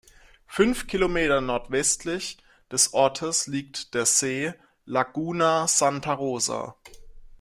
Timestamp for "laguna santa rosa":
4.85-6.75